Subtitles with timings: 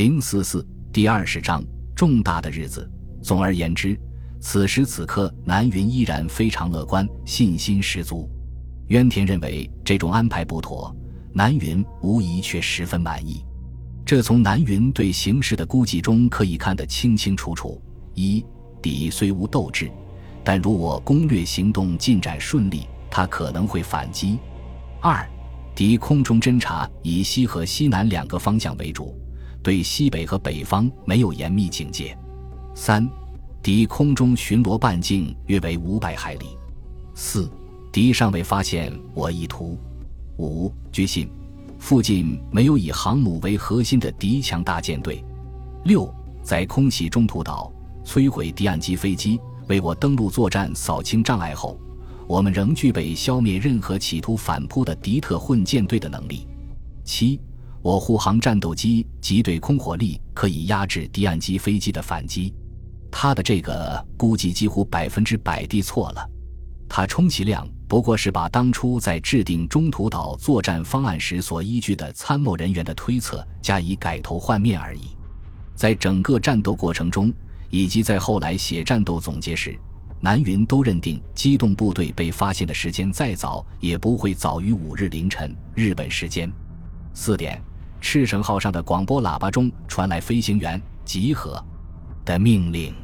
[0.00, 1.62] 零四四第二十章
[1.94, 2.90] 重大的日子。
[3.22, 3.94] 总而言之，
[4.40, 8.26] 此时此刻，南云依然非常乐观，信心十足。
[8.86, 10.96] 渊田认为这种安排不妥，
[11.34, 13.44] 南云无疑却十分满意。
[14.02, 17.78] 这从南云对形势的估计中可以看得清清楚楚：
[18.14, 18.42] 一，
[18.80, 19.90] 敌虽无斗志，
[20.42, 24.38] 但如我攻略行动进展顺利，他可能会反击；
[25.02, 25.28] 二，
[25.74, 29.14] 敌空中侦察以西和西南两个方向为主，
[29.62, 32.16] 对西北和北方没有严密警戒；
[32.74, 33.08] 三，
[33.62, 36.46] 敌空中巡逻半径约为五百海里；
[37.14, 37.50] 四，
[37.92, 39.76] 敌尚未发现我意图；
[40.38, 41.28] 五，据信。
[41.78, 45.24] 附近没有以航母为核心的敌强大舰队。
[45.84, 47.72] 六，在空袭中途岛，
[48.04, 51.80] 摧毁敌岸基飞机，为我登陆作战扫清障碍后，
[52.26, 56.46] 我们仍具备消灭任何企图反扑的敌特混舰队的能力。
[57.02, 57.40] 七，
[57.82, 62.54] 我护航战斗机及对空火力可以压制敌岸基飞机的反击。
[63.10, 66.30] 他的这个估计几乎百分之百地错了，
[66.88, 67.66] 他充其量。
[67.88, 75.16] 不过是把当初在制定中途岛作战方案时所依据的参谋人员的推测加以改头换面而已。
[75.74, 77.32] 在整个战斗过程中，
[77.68, 79.76] 以及在后来写战斗总结时，
[80.20, 86.48] 南云都认定机动部队被发现的时间再早也不会早于五日凌晨日本时间
[87.12, 87.60] 四点。
[88.00, 91.62] 赤城号上的广播喇叭中传来飞行员集合
[92.24, 92.94] 的命令，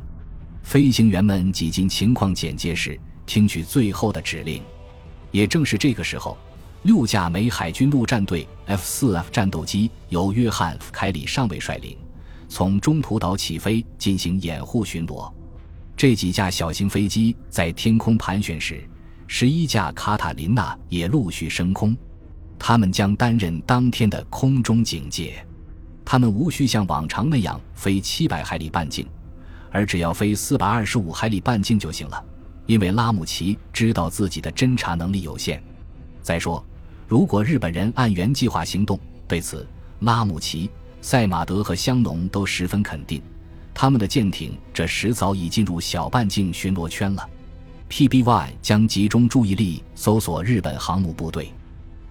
[0.62, 4.62] 飞行员们挤进情况简介室，听取最后的指令。
[5.30, 6.36] 也正是这个时候，
[6.82, 11.96] 六架美海军陆战队 F-4F 战斗机由约翰·凯里上尉率领，
[12.48, 15.30] 从中途岛起飞进行掩护巡逻。
[15.96, 18.82] 这几架小型飞机在天空盘旋时，
[19.26, 21.96] 十一架卡塔琳娜也陆续升空。
[22.58, 25.44] 他们将担任当天的空中警戒。
[26.04, 29.06] 他们无需像往常那样飞七百海里半径，
[29.70, 32.24] 而只要飞四百二十五海里半径就行了。
[32.66, 35.62] 因为拉姆齐知道自己的侦察能力有限，
[36.22, 36.64] 再说，
[37.06, 39.66] 如果日本人按原计划行动，对此
[40.00, 40.68] 拉姆齐、
[41.00, 43.22] 赛马德和香农都十分肯定。
[43.72, 47.28] 他们的舰艇这时早已进入小半径巡逻圈了。
[47.88, 51.52] PBY 将集中注意力搜索日本航母部队，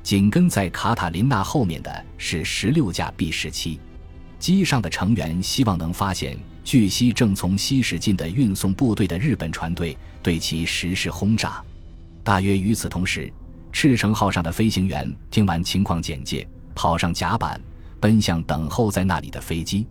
[0.06, 3.80] 紧跟在卡塔琳娜后面的是十六架 B 十七
[4.38, 6.38] 机上的成员，希望能发现。
[6.64, 11.60] 据悉，正从西驶进的运送部队的日本船队对其实施轰炸。
[12.24, 13.34] 大约与此同时，
[13.72, 17.60] 赤城号上的飞行员听完情况简介，跑上甲板，
[18.00, 19.88] 奔向等候在那里的飞机。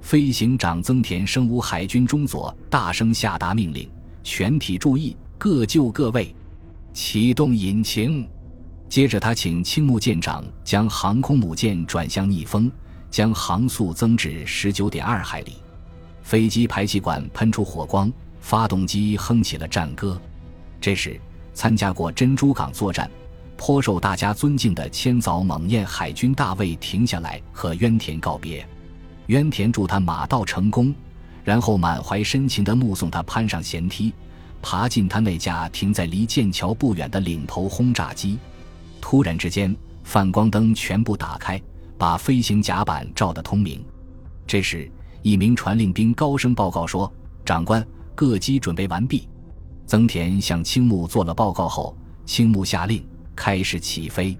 [0.00, 3.86] 飞行长增田生武海军中佐大声下达命令
[4.24, 6.34] ：“全体注意，各就各位，
[6.94, 8.26] 启动引擎。”
[8.90, 12.68] 接着，他请青木舰长将航空母舰转向逆风，
[13.08, 15.52] 将航速增至十九点二海里。
[16.24, 20.20] 飞机排气管喷出火光，发动机哼起了战歌。
[20.80, 21.20] 这时，
[21.54, 23.08] 参加过珍珠港作战、
[23.56, 28.66] 颇受大家尊敬的千早猛彦海军大尉停下来和渊田告别。
[29.26, 30.92] 渊田祝他马到成功，
[31.44, 34.12] 然后满怀深情地目送他攀上舷梯，
[34.60, 38.36] 爬进他那架停在离剑桥不远的领头轰炸机。
[39.00, 39.74] 突然之间，
[40.04, 41.60] 泛光灯全部打开，
[41.98, 43.84] 把飞行甲板照得通明。
[44.46, 44.90] 这时。
[45.22, 47.12] 一名传令兵高声报告说
[47.44, 49.28] ：“长官，各机准备完毕。”
[49.84, 51.94] 增田向青木做了报告后，
[52.24, 53.06] 青木下令
[53.36, 54.34] 开始起飞。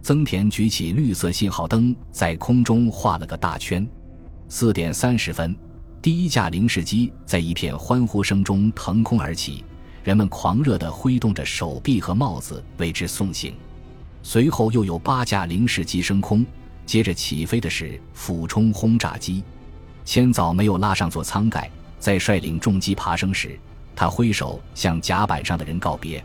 [0.00, 3.84] 增田举起绿色信号灯，在空中画了个大圈。
[4.48, 5.56] 四点三十分，
[6.00, 9.64] 第一架零式机在一片欢呼声中腾空而起，
[10.04, 13.52] 人们狂热地挥动着手臂和帽子为之送行。
[14.22, 16.44] 随后又有八架零式机升空，
[16.86, 19.42] 接着起飞的是俯冲轰炸机。
[20.04, 23.58] 千早没有拉上座舱盖，在率领重机爬升时，
[23.94, 26.22] 他挥手向甲板上的人告别。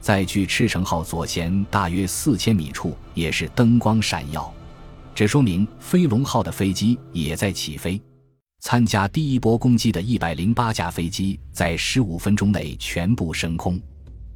[0.00, 4.52] 在距赤城号左舷大约四千米处，也是灯光闪耀，
[5.14, 8.00] 这说明飞龙号的飞机也在起飞。
[8.60, 13.80] 参加第一波攻击的一百零八架飞机在十五分钟内全部升空，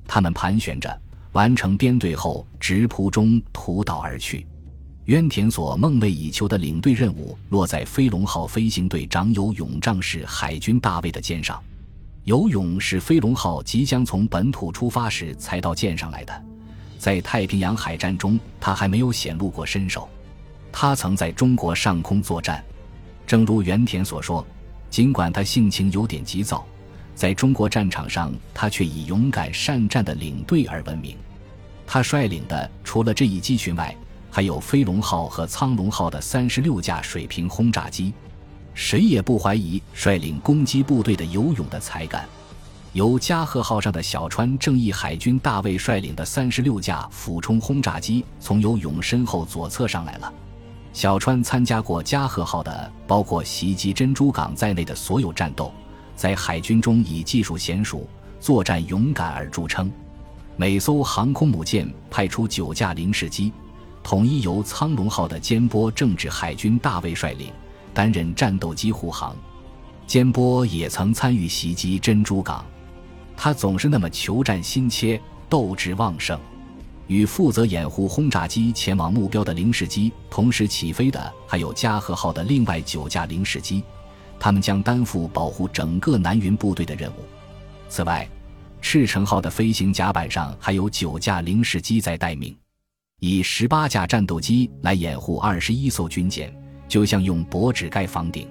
[0.07, 1.02] 他们盘旋着，
[1.33, 4.47] 完成编队后直扑中途岛而去。
[5.07, 11.61] 渊田所梦寐以求的领队任务落在飞龙号飞行队长游勇仗士海军大尉的肩上。
[12.25, 16.45] 游泳是飞龙号即将从本土出发时才到舰上来的，
[16.97, 20.09] 在太平洋海战中，他还没有显露过身手。
[20.71, 22.65] 他曾在中国上空作战，
[23.27, 24.47] 正如原田所说，
[24.89, 26.65] 尽管他性情有点急躁，
[27.15, 31.17] 在中国战场上，他却以勇敢善战的领队而闻名。
[31.87, 33.95] 他率领的除了这一机群外，
[34.31, 38.13] 还有飞龙号和苍龙号的三十六架水平轰炸机。
[38.75, 42.27] 谁也不怀疑率领攻击部队的游泳的才干。
[42.95, 50.33] 由加贺号上的小川正义海军大尉率领的三十六架俯冲轰炸机从游泳身后左侧上来了。
[50.93, 55.73] 小川参加过加贺号的包括袭击珍珠港在内的所有战斗，
[56.23, 58.09] 在海军中以技术娴熟、
[58.39, 59.91] 作战勇敢而著称。
[60.55, 63.53] 每艘航空母舰派出九架零式机，
[64.05, 67.51] 统一由苍龙号的尖波政治海军大尉率领，
[67.93, 69.35] 担任战斗机护航。
[70.07, 72.65] 尖波也曾参与袭击珍珠港。
[73.37, 76.39] 他总是那么求战心切，斗志旺盛。
[77.09, 83.83] 与负责掩护轰炸机前往目标的零式机同时起飞的，还有加贺号的另外九架零式机，
[84.43, 87.21] 他们将担负保护整个南云部队的任务。
[87.89, 88.29] 此外，
[88.81, 92.53] 赤城号的飞行甲板上还有九架零式机在待命，
[93.21, 96.53] 以十八架战斗机来掩护二十一艘军舰，
[96.89, 98.49] 就像用薄纸盖房顶。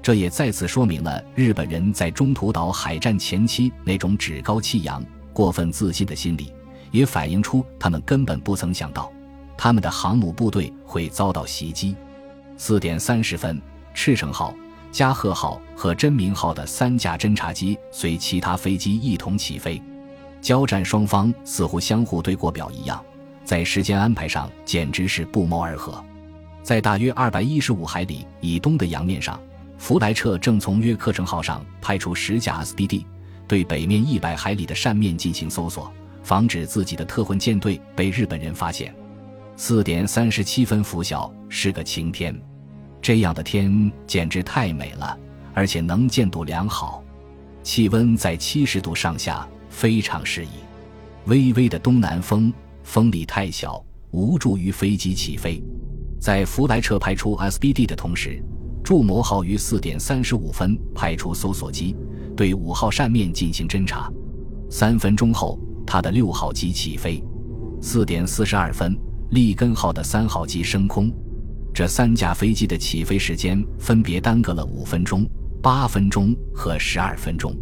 [0.00, 6.52] 这也再次说明了日本人在中途岛海战前期那种趾高气扬、过分自信的心理，
[6.92, 9.12] 也反映出他们根本不曾想到，
[9.58, 11.96] 他们的航母部队会遭到袭击。
[12.56, 13.60] 四点三十分，
[13.92, 14.54] 赤城号、
[14.92, 19.82] 加贺号和真名号的三架侦察机随其他飞机一同起飞，
[20.40, 23.02] 交战双方似乎相互对过表一样，
[23.44, 26.02] 在时间安排上简直是不谋而合。
[26.62, 29.40] 在大约二百一十五海里以东的洋面上。
[29.78, 33.04] 弗莱彻正从约克城号上派出十架 SBD，
[33.46, 35.92] 对北面一百海里的扇面进行搜索，
[36.22, 38.94] 防止自己的特混舰队被日本人发现。
[39.54, 42.34] 四点三十七分拂晓，是个晴天，
[43.06, 43.70] 这样的天
[44.04, 45.16] 简直太美了，
[45.54, 47.04] 而且能见度良好，
[47.62, 50.48] 气温在七十度上下，非常适宜。
[51.26, 53.80] 微微的东南风，风力太小，
[54.10, 55.62] 无助于飞机起飞。
[56.20, 58.42] 在弗莱彻派出 SBD 的同时。
[58.82, 61.94] 筑摩号于四点三十五分派出搜索机，
[62.36, 64.10] 对五号扇面进行侦察。
[64.68, 67.22] 三分钟后，他的六号机起飞。
[67.80, 68.98] 四点四十二分，
[69.30, 71.08] 利根号的三号机升空。
[71.76, 75.28] 这三架飞机的起飞时间分别耽搁了五分钟、
[75.62, 77.54] 八分钟和十二分钟。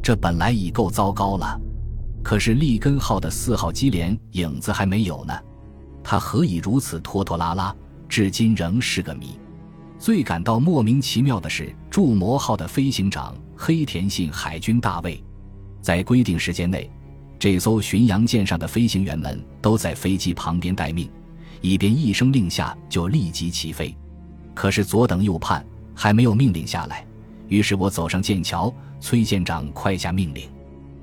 [0.00, 1.60] 这本来已够糟糕了，
[2.22, 5.36] 可是利根号的四号机连影子还没有呢。
[6.04, 7.74] 他何以如此拖拖拉拉，
[8.08, 9.36] 至今仍是个谜。
[9.98, 15.20] 最感到莫名其妙的是，筑摩号的飞行长黑田信海军大尉，
[15.82, 16.88] 在规定时间内，
[17.40, 21.10] 这艘巡洋舰上的飞行员们都在飞机旁边待命，
[21.60, 23.94] 以便一声令下就立即起飞。
[24.54, 25.64] 可是左等右盼，
[25.94, 27.06] 还没有命令下来。
[27.48, 30.48] 于是我走上舰桥，崔舰长快下命令。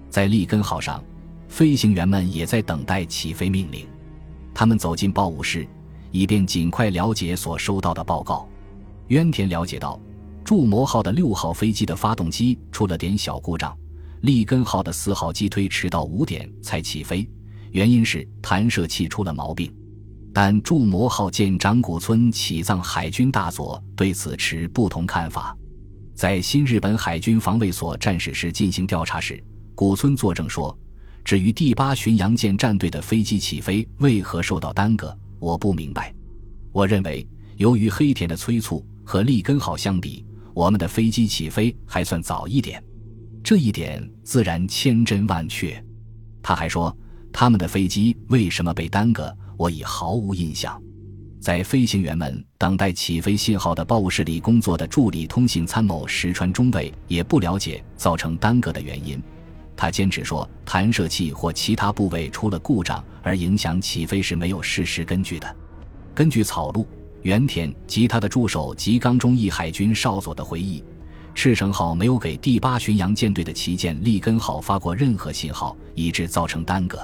[0.10, 1.04] 在利根号上，
[1.48, 3.88] 飞行员们也在等待起飞命令。
[4.54, 5.68] 他们走进报务室，
[6.12, 8.48] 以便尽快了解所收到的报告。
[9.08, 10.00] 渊田了解到，
[10.44, 13.75] 筑摩号的六号飞机的发动机出了点小故障，
[14.22, 17.28] 利根号的四号机推迟到五点才起飞，
[17.72, 19.74] 原因是弹射器出了毛病。
[20.36, 25.58] 但筑摩号舰长古村启藏海军大佐对此持不同看法。
[26.14, 29.42] 在新日本海军防卫所战史室进行调查时，
[29.74, 30.78] 古村作证说
[31.24, 36.14] ：“至于第八巡洋舰战队的飞机起飞为何受到耽搁，我不明白。
[36.74, 42.84] 我认为，由于黑田的催促。”和利根号相比，我们的飞机起飞还算早一点，
[43.44, 45.80] 这一点自然千真万确。
[46.42, 46.92] 他还说，
[47.32, 50.82] 他们的飞机为什么被耽搁，我已毫无印象。
[51.40, 59.22] 在飞行员们等待起飞信号的报务室里工作的助理通信参谋石川中尉也不了解造成耽搁的原因。
[59.76, 65.56] 他坚持说，弹射器或其他部位出了故障而影响起飞是没有事实根据的。
[66.14, 66.88] 根据草鹿。
[67.22, 70.84] 原田及他的助手吉冈忠义海军少佐的回忆，
[71.34, 77.00] 赤城号没有给第八巡洋舰队的旗舰利根号发过任何信号，以致造成耽搁。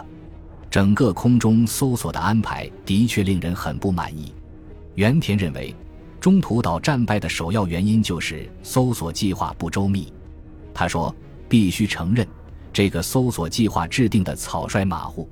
[0.71, 4.33] 整个空中搜索的安排的确令人很不满意。
[4.95, 5.75] 原田认为，
[6.21, 10.11] 中途岛战败的首要原因就是搜索计划不周密。
[10.73, 11.13] 他说
[11.49, 12.25] ：“必须承认，
[12.71, 15.27] 这个搜索计划制定的草率马虎，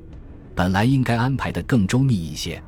[0.54, 2.62] 本来应该安排的更周密一些。”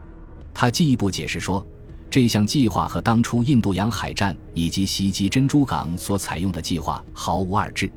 [0.53, 1.65] 他进一步解释说。
[2.09, 7.89] 这项计划和当初印度洋海战以及袭击珍珠港所采用的计划毫无二致，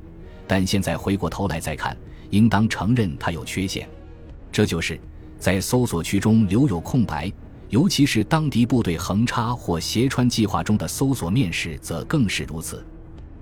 [0.46, 1.96] 但现在回过头来再看，
[2.30, 3.88] 应当承认它有缺陷。
[4.54, 4.96] 这就是
[5.36, 7.30] 在搜索区中留有空白，
[7.70, 12.86] 尤其是当敌部队横插或斜穿计划中的搜索面时，则更是如此。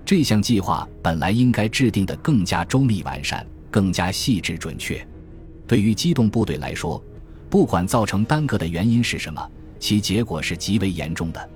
[0.07, 5.07] 这项计划本来应该制定的更加周密完善，更加细致准确。
[5.67, 7.05] 对于机动部队来说，
[7.51, 9.47] 不管造成耽搁的原因是什么，
[9.79, 11.51] 其结果是极为严重的。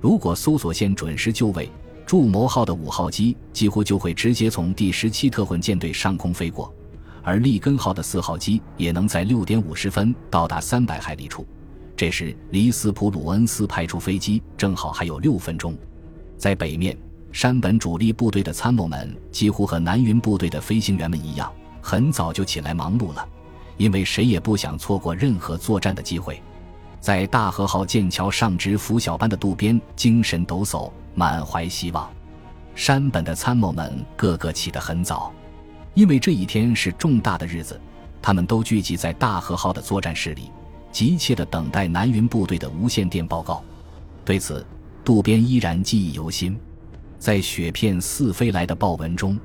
[0.00, 1.70] 如果搜索线准时就位，
[2.06, 6.74] 筑摩号的五号机几乎就会直接从第十七特混舰队上空飞过，
[7.24, 11.44] 而利根号的四号机也能在六点五十分到达三百海里处。
[11.96, 15.74] 这时，离斯普鲁恩斯派出飞机正好还有六分钟。
[16.36, 16.96] 在北面，
[17.32, 21.50] 山本主力部队的参谋们几乎和南云部队的飞行员们一样，
[21.80, 23.26] 很早就起来忙碌了，
[23.76, 26.42] 因为谁也不想错过任何作战的机会。
[27.00, 32.10] 在大和号剑桥上值拂晓班的渡边精神抖擞，满怀希望。
[32.74, 35.32] 山本的参谋们个个起得很早，
[35.94, 37.80] 因为这一天是重大的日子，
[38.20, 40.50] 他们都聚集在大和号的作战室里。
[40.90, 43.64] 急切地等待南云部队的无线电报告。
[44.24, 44.64] 对此，
[45.04, 46.56] 渡边依然记忆犹新。
[47.18, 49.36] 在雪片似飞来的报文中，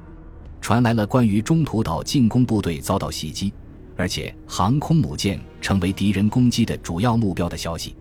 [0.61, 3.51] 传来了关于中途岛进攻部队遭到袭击，
[3.95, 7.95] 而且航空母舰成为敌人攻击的主要目标的消息。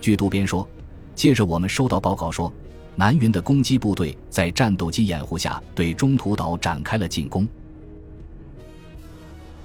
[0.00, 0.68] 据渡边说，
[1.16, 2.52] 接着我们收到报告说，
[2.94, 7.48] 南云的攻击部队在战斗机掩护下对中途岛展开了进攻。